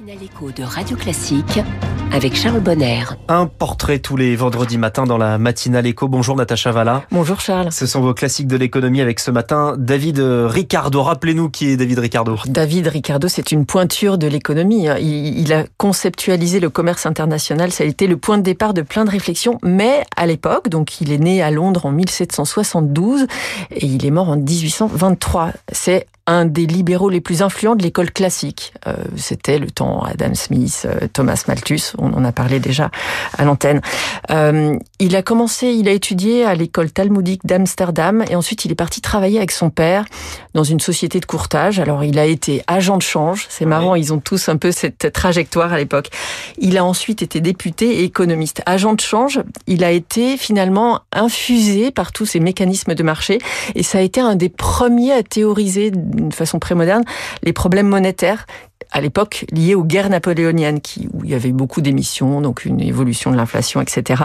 matinale 0.00 0.24
écho 0.24 0.50
de 0.50 0.62
Radio 0.62 0.96
Classique 0.96 1.60
avec 2.12 2.34
Charles 2.34 2.60
Bonner. 2.60 3.02
Un 3.28 3.46
portrait 3.46 3.98
tous 3.98 4.16
les 4.16 4.34
vendredis 4.34 4.78
matins 4.78 5.04
dans 5.04 5.18
la 5.18 5.36
matinale 5.36 5.86
écho. 5.86 6.08
Bonjour 6.08 6.36
Natacha 6.36 6.72
Valla. 6.72 7.02
Bonjour 7.10 7.40
Charles. 7.40 7.70
Ce 7.70 7.86
sont 7.86 8.00
vos 8.00 8.14
classiques 8.14 8.46
de 8.46 8.56
l'économie 8.56 9.00
avec 9.00 9.20
ce 9.20 9.30
matin 9.30 9.74
David 9.76 10.18
Ricardo. 10.18 11.02
Rappelez-nous 11.02 11.50
qui 11.50 11.68
est 11.68 11.76
David 11.76 11.98
Ricardo. 11.98 12.36
David 12.46 12.86
Ricardo, 12.86 13.28
c'est 13.28 13.52
une 13.52 13.66
pointure 13.66 14.16
de 14.16 14.26
l'économie. 14.26 14.86
Il, 15.00 15.38
il, 15.38 15.52
a 15.52 15.64
conceptualisé 15.76 16.60
le 16.60 16.70
commerce 16.70 17.04
international. 17.04 17.70
Ça 17.70 17.84
a 17.84 17.86
été 17.86 18.06
le 18.06 18.16
point 18.16 18.38
de 18.38 18.42
départ 18.42 18.72
de 18.74 18.82
plein 18.82 19.04
de 19.04 19.10
réflexions. 19.10 19.58
Mais 19.62 20.04
à 20.16 20.26
l'époque, 20.26 20.68
donc 20.68 21.00
il 21.00 21.12
est 21.12 21.18
né 21.18 21.42
à 21.42 21.50
Londres 21.50 21.86
en 21.86 21.92
1772 21.92 23.26
et 23.72 23.86
il 23.86 24.06
est 24.06 24.10
mort 24.10 24.30
en 24.30 24.36
1823. 24.36 25.50
C'est 25.72 26.06
un 26.30 26.44
des 26.44 26.64
libéraux 26.64 27.10
les 27.10 27.20
plus 27.20 27.42
influents 27.42 27.74
de 27.74 27.82
l'école 27.82 28.12
classique. 28.12 28.72
Euh, 28.86 28.94
C'était 29.16 29.58
le 29.58 29.68
temps 29.68 30.02
Adam 30.02 30.34
Smith, 30.34 30.86
euh, 30.86 31.08
Thomas 31.12 31.42
Malthus, 31.48 31.92
on 31.98 32.12
en 32.12 32.24
a 32.24 32.30
parlé 32.30 32.60
déjà 32.60 32.90
à 33.36 33.44
l'antenne. 33.44 33.80
Euh, 34.30 34.76
il 35.00 35.16
a 35.16 35.22
commencé, 35.22 35.68
il 35.68 35.88
a 35.88 35.92
étudié 35.92 36.44
à 36.44 36.54
l'école 36.54 36.92
talmudique 36.92 37.44
d'Amsterdam 37.44 38.24
et 38.30 38.36
ensuite 38.36 38.64
il 38.64 38.70
est 38.70 38.76
parti 38.76 39.00
travailler 39.00 39.38
avec 39.38 39.50
son 39.50 39.70
père 39.70 40.04
dans 40.54 40.62
une 40.62 40.78
société 40.78 41.18
de 41.18 41.26
courtage. 41.26 41.80
Alors 41.80 42.04
il 42.04 42.16
a 42.18 42.26
été 42.26 42.62
agent 42.68 42.96
de 42.96 43.02
change, 43.02 43.46
c'est 43.48 43.66
marrant, 43.66 43.96
ils 43.96 44.12
ont 44.12 44.20
tous 44.20 44.48
un 44.48 44.56
peu 44.56 44.70
cette 44.70 45.12
trajectoire 45.12 45.72
à 45.72 45.78
l'époque. 45.78 46.10
Il 46.58 46.78
a 46.78 46.84
ensuite 46.84 47.22
été 47.22 47.40
député 47.40 48.00
et 48.00 48.04
économiste. 48.04 48.62
Agent 48.66 48.94
de 48.94 49.00
change, 49.00 49.40
il 49.66 49.82
a 49.82 49.90
été 49.90 50.36
finalement 50.36 51.00
infusé 51.12 51.90
par 51.90 52.12
tous 52.12 52.26
ces 52.26 52.38
mécanismes 52.38 52.94
de 52.94 53.02
marché 53.02 53.38
et 53.74 53.82
ça 53.82 53.98
a 53.98 54.02
été 54.02 54.20
un 54.20 54.36
des 54.36 54.48
premiers 54.48 55.12
à 55.12 55.24
théoriser 55.24 55.90
d'une 56.20 56.32
façon 56.32 56.58
prémoderne 56.58 57.04
les 57.42 57.52
problèmes 57.52 57.88
monétaires 57.88 58.46
à 58.92 59.00
l'époque 59.00 59.44
liés 59.52 59.74
aux 59.74 59.84
guerres 59.84 60.10
napoléoniennes, 60.10 60.80
qui, 60.80 61.08
où 61.12 61.24
il 61.24 61.30
y 61.30 61.34
avait 61.34 61.52
beaucoup 61.52 61.80
d'émissions, 61.80 62.40
donc 62.40 62.64
une 62.64 62.80
évolution 62.80 63.30
de 63.30 63.36
l'inflation, 63.36 63.80
etc. 63.80 64.22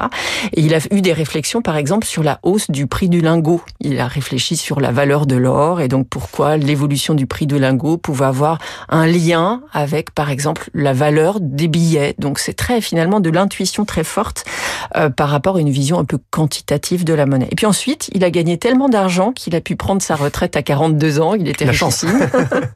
Et 0.53 0.61
il 0.61 0.73
a 0.73 0.79
eu 0.91 1.01
des 1.01 1.13
réflexions, 1.13 1.61
par 1.61 1.77
exemple, 1.77 2.05
sur 2.05 2.23
la 2.23 2.39
hausse 2.43 2.71
du 2.71 2.87
prix 2.87 3.09
du 3.09 3.21
lingot. 3.21 3.61
Il 3.79 3.99
a 3.99 4.07
réfléchi 4.07 4.57
sur 4.57 4.79
la 4.79 4.91
valeur 4.91 5.25
de 5.25 5.35
l'or 5.35 5.81
et 5.81 5.87
donc 5.87 6.07
pourquoi 6.09 6.57
l'évolution 6.57 7.13
du 7.13 7.27
prix 7.27 7.47
du 7.47 7.59
lingot 7.59 7.97
pouvait 7.97 8.25
avoir 8.25 8.57
un 8.89 9.05
lien 9.05 9.61
avec, 9.71 10.11
par 10.11 10.29
exemple, 10.29 10.69
la 10.73 10.93
valeur 10.93 11.39
des 11.39 11.67
billets. 11.67 12.15
Donc 12.17 12.39
c'est 12.39 12.53
très 12.53 12.81
finalement 12.81 13.19
de 13.19 13.29
l'intuition 13.29 13.85
très 13.85 14.03
forte 14.03 14.45
euh, 14.95 15.09
par 15.09 15.29
rapport 15.29 15.57
à 15.57 15.59
une 15.59 15.69
vision 15.69 15.99
un 15.99 16.05
peu 16.05 16.17
quantitative 16.31 17.03
de 17.03 17.13
la 17.13 17.25
monnaie. 17.25 17.47
Et 17.51 17.55
puis 17.55 17.65
ensuite, 17.65 18.09
il 18.13 18.23
a 18.23 18.29
gagné 18.29 18.57
tellement 18.57 18.89
d'argent 18.89 19.31
qu'il 19.31 19.55
a 19.55 19.61
pu 19.61 19.75
prendre 19.75 20.01
sa 20.01 20.15
retraite 20.15 20.55
à 20.55 20.61
42 20.61 21.19
ans. 21.19 21.33
Il 21.33 21.47
était 21.47 21.65
richissime. 21.65 22.27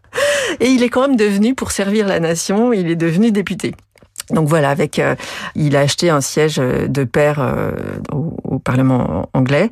et 0.59 0.67
il 0.67 0.83
est 0.83 0.89
quand 0.89 1.01
même 1.01 1.15
devenu, 1.15 1.55
pour 1.55 1.71
servir 1.71 2.07
la 2.07 2.19
nation, 2.19 2.73
il 2.73 2.89
est 2.89 2.95
devenu 2.95 3.31
député. 3.31 3.73
Donc 4.31 4.47
voilà, 4.47 4.69
avec 4.69 4.99
euh, 4.99 5.15
il 5.55 5.75
a 5.75 5.81
acheté 5.81 6.09
un 6.09 6.21
siège 6.21 6.57
de 6.57 7.03
pair 7.03 7.39
euh, 7.39 7.71
au, 8.11 8.33
au, 8.43 8.59
Parlement 8.59 9.29
anglais 9.33 9.69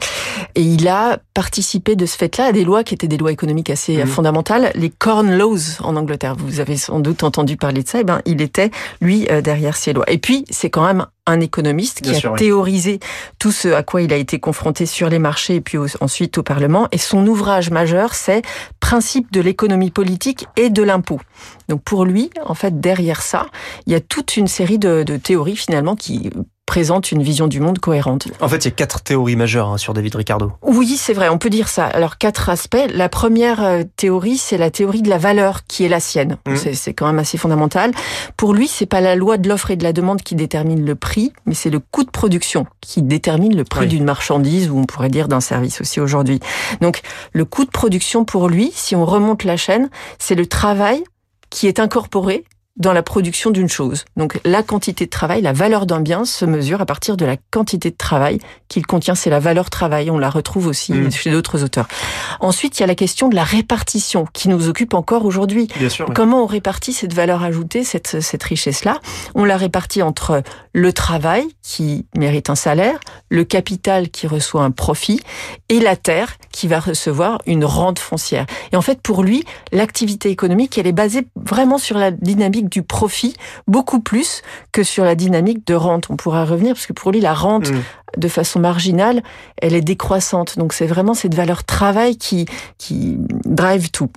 et 0.55 0.61
il 0.61 0.87
a 0.87 1.17
participé 1.33 1.95
de 1.95 2.05
ce 2.05 2.17
fait-là 2.17 2.45
à 2.45 2.51
des 2.51 2.63
lois 2.63 2.83
qui 2.83 2.93
étaient 2.93 3.07
des 3.07 3.17
lois 3.17 3.31
économiques 3.31 3.69
assez 3.69 4.03
mmh. 4.03 4.07
fondamentales, 4.07 4.71
les 4.75 4.89
Corn 4.89 5.29
Laws 5.29 5.81
en 5.81 5.95
Angleterre. 5.95 6.35
Vous 6.35 6.59
avez 6.59 6.77
sans 6.77 6.99
doute 6.99 7.23
entendu 7.23 7.57
parler 7.57 7.83
de 7.83 7.87
ça. 7.87 7.99
Et 7.99 8.03
ben, 8.03 8.21
il 8.25 8.41
était 8.41 8.71
lui 9.01 9.27
euh, 9.29 9.41
derrière 9.41 9.75
ces 9.75 9.93
lois. 9.93 10.09
Et 10.09 10.17
puis 10.17 10.45
c'est 10.49 10.69
quand 10.69 10.85
même 10.85 11.05
un 11.27 11.39
économiste 11.41 11.97
qui 11.97 12.09
Bien 12.09 12.17
a 12.17 12.21
sûr, 12.21 12.35
théorisé 12.35 12.93
oui. 12.93 12.99
tout 13.37 13.51
ce 13.51 13.67
à 13.67 13.83
quoi 13.83 14.01
il 14.01 14.13
a 14.13 14.15
été 14.15 14.39
confronté 14.39 14.85
sur 14.85 15.09
les 15.09 15.19
marchés 15.19 15.55
et 15.55 15.61
puis 15.61 15.77
au, 15.77 15.85
ensuite 15.99 16.37
au 16.37 16.43
Parlement. 16.43 16.87
Et 16.91 16.97
son 16.97 17.27
ouvrage 17.27 17.69
majeur, 17.69 18.15
c'est 18.15 18.41
Principe 18.87 19.33
de 19.33 19.41
l'économie 19.41 19.91
politique 19.91 20.45
et 20.55 20.69
de 20.69 20.81
l'impôt. 20.81 21.19
Donc 21.67 21.83
pour 21.83 22.05
lui, 22.05 22.29
en 22.45 22.53
fait, 22.53 22.79
derrière 22.79 23.21
ça, 23.21 23.47
il 23.85 23.91
y 23.91 23.95
a 23.97 23.99
toute 23.99 24.37
une 24.37 24.47
série 24.47 24.79
de, 24.79 25.03
de 25.03 25.17
théories 25.17 25.57
finalement 25.57 25.97
qui 25.97 26.29
présente 26.77 27.11
une 27.11 27.23
vision 27.23 27.47
du 27.47 27.59
monde 27.59 27.79
cohérente. 27.79 28.27
En 28.39 28.47
fait, 28.47 28.57
il 28.57 28.65
y 28.65 28.67
a 28.67 28.71
quatre 28.71 29.01
théories 29.01 29.35
majeures 29.35 29.69
hein, 29.69 29.77
sur 29.79 29.95
David 29.95 30.13
Ricardo. 30.13 30.51
Oui, 30.61 30.95
c'est 30.95 31.13
vrai, 31.13 31.27
on 31.27 31.39
peut 31.39 31.49
dire 31.49 31.69
ça. 31.69 31.87
Alors, 31.87 32.19
quatre 32.19 32.49
aspects. 32.49 32.77
La 32.93 33.09
première 33.09 33.63
euh, 33.63 33.83
théorie, 33.95 34.37
c'est 34.37 34.59
la 34.59 34.69
théorie 34.69 35.01
de 35.01 35.09
la 35.09 35.17
valeur 35.17 35.65
qui 35.65 35.85
est 35.85 35.89
la 35.89 35.99
sienne. 35.99 36.37
Mmh. 36.45 36.55
C'est 36.73 36.93
quand 36.93 37.07
même 37.07 37.17
assez 37.17 37.39
fondamental. 37.39 37.93
Pour 38.37 38.53
lui, 38.53 38.67
c'est 38.67 38.85
pas 38.85 39.01
la 39.01 39.15
loi 39.15 39.39
de 39.39 39.49
l'offre 39.49 39.71
et 39.71 39.75
de 39.75 39.83
la 39.83 39.91
demande 39.91 40.21
qui 40.21 40.35
détermine 40.35 40.85
le 40.85 40.93
prix, 40.93 41.33
mais 41.47 41.55
c'est 41.55 41.71
le 41.71 41.79
coût 41.79 42.03
de 42.03 42.11
production 42.11 42.67
qui 42.79 43.01
détermine 43.01 43.57
le 43.57 43.63
prix 43.63 43.85
oui. 43.85 43.87
d'une 43.87 44.05
marchandise 44.05 44.69
ou 44.69 44.77
on 44.77 44.85
pourrait 44.85 45.09
dire 45.09 45.27
d'un 45.27 45.41
service 45.41 45.81
aussi 45.81 45.99
aujourd'hui. 45.99 46.41
Donc, 46.79 47.01
le 47.33 47.43
coût 47.45 47.65
de 47.65 47.71
production 47.71 48.23
pour 48.23 48.49
lui, 48.49 48.71
si 48.75 48.95
on 48.95 49.03
remonte 49.03 49.45
la 49.45 49.57
chaîne, 49.57 49.89
c'est 50.19 50.35
le 50.35 50.45
travail 50.45 51.03
qui 51.49 51.65
est 51.65 51.79
incorporé 51.79 52.43
dans 52.77 52.93
la 52.93 53.03
production 53.03 53.49
d'une 53.51 53.69
chose. 53.69 54.05
Donc 54.15 54.39
la 54.45 54.63
quantité 54.63 55.05
de 55.05 55.09
travail, 55.09 55.41
la 55.41 55.53
valeur 55.53 55.85
d'un 55.85 55.99
bien 55.99 56.25
se 56.25 56.45
mesure 56.45 56.81
à 56.81 56.85
partir 56.85 57.17
de 57.17 57.25
la 57.25 57.35
quantité 57.51 57.91
de 57.91 57.95
travail 57.95 58.39
qu'il 58.67 58.85
contient. 58.85 59.15
C'est 59.15 59.29
la 59.29 59.39
valeur 59.39 59.69
travail. 59.69 60.09
On 60.11 60.17
la 60.17 60.29
retrouve 60.29 60.67
aussi 60.67 60.93
mmh. 60.93 61.11
chez 61.11 61.31
d'autres 61.31 61.63
auteurs. 61.63 61.87
Ensuite, 62.39 62.77
il 62.77 62.81
y 62.81 62.83
a 62.83 62.87
la 62.87 62.95
question 62.95 63.29
de 63.29 63.35
la 63.35 63.43
répartition 63.43 64.27
qui 64.33 64.49
nous 64.49 64.67
occupe 64.67 64.93
encore 64.93 65.25
aujourd'hui. 65.25 65.67
Comment 66.13 66.43
on 66.43 66.45
répartit 66.45 66.93
cette 66.93 67.13
valeur 67.13 67.43
ajoutée, 67.43 67.83
cette, 67.83 68.21
cette 68.21 68.43
richesse-là? 68.43 68.99
On 69.35 69.43
la 69.43 69.57
répartit 69.57 70.01
entre 70.01 70.43
le 70.73 70.93
travail 70.93 71.45
qui 71.63 72.05
mérite 72.15 72.49
un 72.49 72.55
salaire, 72.55 72.99
le 73.29 73.43
capital 73.43 74.09
qui 74.09 74.27
reçoit 74.27 74.63
un 74.63 74.71
profit 74.71 75.21
et 75.69 75.79
la 75.79 75.95
terre 75.95 76.37
qui 76.57 76.67
va 76.67 76.79
recevoir 76.79 77.39
une 77.45 77.63
rente 77.63 77.99
foncière. 77.99 78.47
Et 78.71 78.75
en 78.75 78.81
fait, 78.81 78.99
pour 78.99 79.21
lui, 79.21 79.43
l'activité 79.71 80.31
économique, 80.31 80.79
elle 80.79 80.87
est 80.87 80.91
basée 80.91 81.27
vraiment 81.35 81.77
sur 81.77 81.99
la 81.99 82.09
dynamique 82.09 82.67
du 82.67 82.81
profit, 82.81 83.35
beaucoup 83.67 83.99
plus 83.99 84.41
que 84.71 84.81
sur 84.81 85.05
la 85.05 85.13
dynamique 85.13 85.67
de 85.67 85.75
rente. 85.75 86.07
On 86.09 86.15
pourra 86.15 86.45
revenir, 86.45 86.73
parce 86.73 86.87
que 86.87 86.93
pour 86.93 87.11
lui, 87.11 87.21
la 87.21 87.35
rente, 87.35 87.69
mmh. 87.69 87.81
de 88.17 88.27
façon 88.27 88.59
marginale, 88.59 89.21
elle 89.61 89.75
est 89.75 89.81
décroissante. 89.81 90.57
Donc 90.57 90.73
c'est 90.73 90.87
vraiment 90.87 91.13
cette 91.13 91.35
valeur 91.35 91.63
travail 91.63 92.17
qui, 92.17 92.47
qui 92.79 93.17
drive 93.45 93.91
tout. 93.91 94.09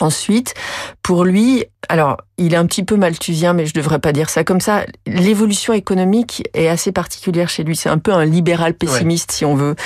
Ensuite, 0.00 0.54
pour 1.02 1.24
lui, 1.24 1.66
alors 1.88 2.16
il 2.38 2.54
est 2.54 2.56
un 2.56 2.66
petit 2.66 2.84
peu 2.84 2.96
malthusien, 2.96 3.52
mais 3.52 3.66
je 3.66 3.74
devrais 3.74 4.00
pas 4.00 4.12
dire 4.12 4.30
ça 4.30 4.42
comme 4.42 4.60
ça. 4.60 4.84
L'évolution 5.06 5.74
économique 5.74 6.42
est 6.54 6.68
assez 6.68 6.90
particulière 6.90 7.48
chez 7.48 7.62
lui. 7.62 7.76
C'est 7.76 7.90
un 7.90 7.98
peu 7.98 8.12
un 8.12 8.24
libéral 8.24 8.74
pessimiste, 8.74 9.30
ouais. 9.30 9.36
si 9.36 9.44
on 9.44 9.54
veut. 9.54 9.76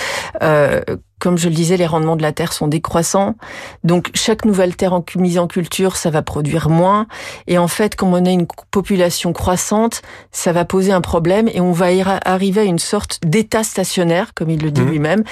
Euh, 0.42 0.80
comme 1.18 1.38
je 1.38 1.48
le 1.48 1.54
disais, 1.54 1.76
les 1.76 1.86
rendements 1.86 2.16
de 2.16 2.22
la 2.22 2.32
terre 2.32 2.52
sont 2.52 2.68
décroissants. 2.68 3.36
Donc, 3.84 4.10
chaque 4.14 4.44
nouvelle 4.44 4.76
terre 4.76 4.92
en, 4.92 5.04
mise 5.16 5.38
en 5.38 5.46
culture, 5.46 5.96
ça 5.96 6.10
va 6.10 6.22
produire 6.22 6.68
moins. 6.68 7.06
Et 7.46 7.58
en 7.58 7.68
fait, 7.68 7.96
comme 7.96 8.14
on 8.14 8.24
a 8.24 8.30
une 8.30 8.46
population 8.70 9.32
croissante, 9.32 10.02
ça 10.32 10.52
va 10.52 10.64
poser 10.64 10.92
un 10.92 11.00
problème 11.00 11.48
et 11.52 11.60
on 11.60 11.72
va 11.72 11.86
arriver 12.24 12.60
à 12.60 12.64
une 12.64 12.78
sorte 12.78 13.18
d'état 13.24 13.64
stationnaire, 13.64 14.34
comme 14.34 14.50
il 14.50 14.62
le 14.62 14.70
dit 14.70 14.82
mmh. 14.82 14.90
lui-même, 14.90 15.24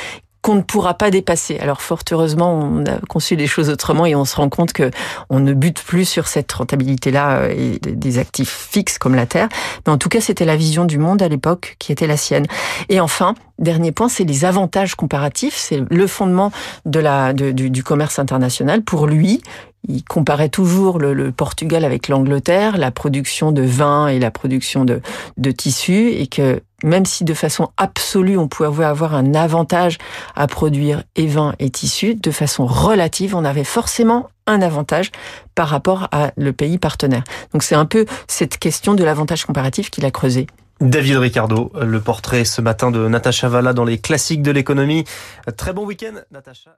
qu'on 0.47 0.55
ne 0.55 0.63
pourra 0.63 0.95
pas 0.95 1.11
dépasser. 1.11 1.59
Alors 1.59 1.83
fort 1.83 2.03
heureusement, 2.13 2.55
on 2.55 2.87
a 2.87 3.01
conçu 3.09 3.35
les 3.35 3.49
choses 3.49 3.69
autrement 3.69 4.07
et 4.07 4.15
on 4.15 4.25
se 4.25 4.37
rend 4.37 4.49
compte 4.49 4.73
que 4.73 4.93
on 5.29 5.41
ne 5.41 5.53
bute 5.53 5.83
plus 5.83 6.05
sur 6.05 6.29
cette 6.29 6.53
rentabilité-là 6.53 7.49
et 7.49 7.81
des 7.81 8.19
actifs 8.19 8.69
fixes 8.71 8.97
comme 8.97 9.17
la 9.17 9.27
terre. 9.27 9.49
Mais 9.85 9.93
en 9.93 9.99
tout 9.99 10.09
cas, 10.09 10.21
c'était 10.21 10.45
la 10.45 10.55
vision 10.55 10.85
du 10.85 10.99
monde 10.99 11.21
à 11.21 11.27
l'époque 11.27 11.75
qui 11.81 11.91
était 11.91 12.07
la 12.07 12.17
sienne. 12.17 12.47
Et 12.89 13.01
enfin, 13.01 13.35
dernier 13.59 13.91
point, 13.91 14.09
c'est 14.09 14.23
les 14.23 14.45
avantages 14.45 14.95
comparatifs. 14.95 15.57
C'est 15.57 15.83
le 15.91 16.07
fondement 16.07 16.53
de 16.85 17.01
la 17.01 17.33
du, 17.33 17.69
du 17.69 17.83
commerce 17.83 18.21
international. 18.21 18.83
Pour 18.83 19.09
lui, 19.09 19.43
il 19.89 20.05
comparait 20.05 20.49
toujours 20.49 21.01
le, 21.01 21.13
le 21.13 21.33
Portugal 21.33 21.85
avec 21.85 22.07
l'Angleterre, 22.07 22.77
la 22.77 22.93
production 22.93 23.51
de 23.51 23.63
vin 23.63 24.07
et 24.07 24.21
la 24.21 24.31
production 24.31 24.85
de, 24.85 25.01
de 25.39 25.51
tissus, 25.51 26.11
et 26.11 26.29
que 26.29 26.61
même 26.83 27.05
si 27.07 27.25
de 27.25 27.35
façon 27.35 27.71
absolue 27.77 28.39
on 28.39 28.49
pouvait 28.49 28.85
avoir 28.85 29.15
un 29.15 29.35
avantage 29.35 29.99
à 30.35 30.47
produire 30.47 31.03
et 31.15 31.27
vin 31.27 31.55
et 31.59 31.71
tissus, 31.71 32.15
de 32.15 32.31
façon 32.31 32.67
relative, 32.67 33.35
on 33.35 33.45
avait 33.45 33.65
forcément 33.65 34.31
un 34.47 34.63
avantage 34.63 35.11
par 35.55 35.69
rapport 35.69 36.09
à 36.13 36.31
le 36.37 36.53
pays 36.53 36.79
partenaire. 36.79 37.25
Donc 37.53 37.63
c'est 37.63 37.75
un 37.75 37.87
peu 37.87 38.07
cette 38.29 38.59
question 38.59 38.95
de 38.95 39.05
l'avantage 39.05 39.45
comparatif 39.45 39.91
qu'il 39.91 40.05
a 40.05 40.11
creusé. 40.11 40.47
David 40.81 41.17
Ricardo, 41.17 41.73
le 41.81 42.01
portrait 42.01 42.45
ce 42.45 42.61
matin 42.61 42.91
de 42.91 43.09
Natacha 43.09 43.49
Valla 43.49 43.73
dans 43.73 43.85
les 43.85 43.99
classiques 43.99 44.43
de 44.43 44.51
l'économie. 44.51 45.05
Très 45.57 45.73
bon 45.73 45.87
week-end, 45.87 46.21
Natacha. 46.31 46.77